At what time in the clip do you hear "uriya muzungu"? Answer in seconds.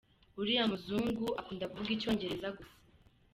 0.39-1.25